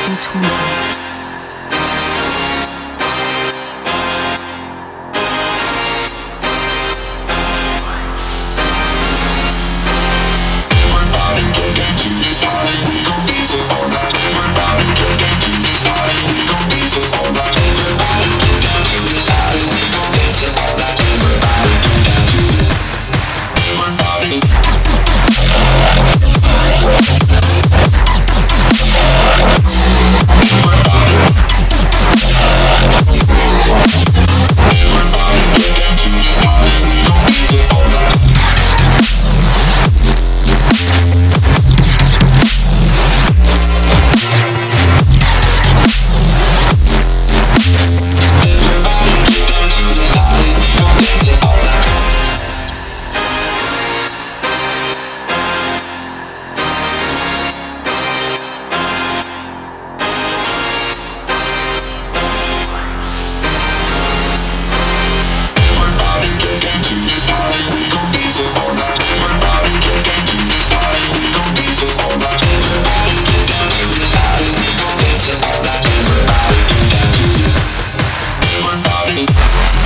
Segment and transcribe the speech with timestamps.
[0.00, 0.89] 心痛着。
[79.10, 79.79] Bye.